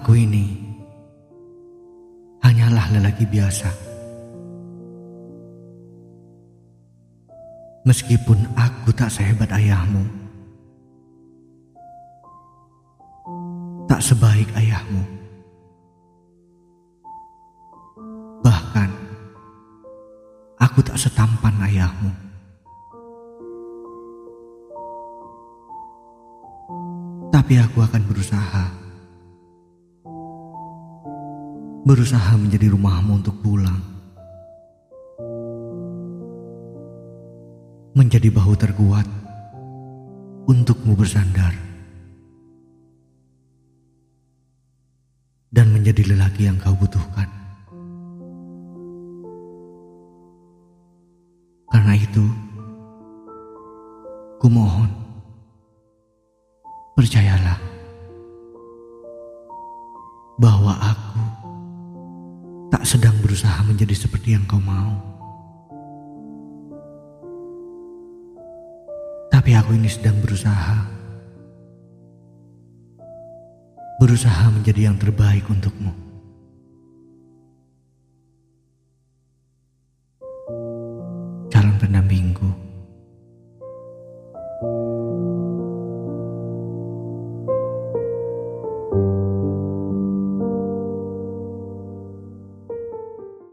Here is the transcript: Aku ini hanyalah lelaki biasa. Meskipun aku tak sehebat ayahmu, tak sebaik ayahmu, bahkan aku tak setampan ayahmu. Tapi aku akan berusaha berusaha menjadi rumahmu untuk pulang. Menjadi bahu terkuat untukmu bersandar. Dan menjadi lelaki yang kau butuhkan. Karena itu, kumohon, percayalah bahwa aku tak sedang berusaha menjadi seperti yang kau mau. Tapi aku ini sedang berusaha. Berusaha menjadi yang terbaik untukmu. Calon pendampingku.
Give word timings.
Aku 0.00 0.16
ini 0.16 0.56
hanyalah 2.40 2.88
lelaki 2.88 3.28
biasa. 3.28 3.68
Meskipun 7.84 8.48
aku 8.56 8.96
tak 8.96 9.12
sehebat 9.12 9.52
ayahmu, 9.52 10.00
tak 13.84 14.00
sebaik 14.00 14.48
ayahmu, 14.56 15.04
bahkan 18.40 18.88
aku 20.56 20.80
tak 20.80 20.96
setampan 20.96 21.60
ayahmu. 21.60 22.08
Tapi 27.28 27.60
aku 27.60 27.84
akan 27.84 28.02
berusaha 28.08 28.79
berusaha 31.80 32.36
menjadi 32.36 32.76
rumahmu 32.76 33.24
untuk 33.24 33.36
pulang. 33.40 33.80
Menjadi 37.96 38.28
bahu 38.28 38.52
terkuat 38.54 39.08
untukmu 40.44 40.92
bersandar. 40.92 41.56
Dan 45.50 45.74
menjadi 45.74 46.14
lelaki 46.14 46.46
yang 46.46 46.54
kau 46.62 46.76
butuhkan. 46.78 47.26
Karena 51.70 51.94
itu, 51.98 52.22
kumohon, 54.38 54.86
percayalah 56.94 57.58
bahwa 60.38 60.72
aku 60.78 61.29
tak 62.80 62.96
sedang 62.96 63.12
berusaha 63.20 63.60
menjadi 63.68 63.92
seperti 63.92 64.32
yang 64.32 64.40
kau 64.48 64.56
mau. 64.56 64.96
Tapi 69.28 69.52
aku 69.52 69.76
ini 69.76 69.84
sedang 69.84 70.16
berusaha. 70.24 70.88
Berusaha 74.00 74.48
menjadi 74.48 74.88
yang 74.88 74.96
terbaik 74.96 75.44
untukmu. 75.52 75.92
Calon 81.52 81.76
pendampingku. 81.76 82.48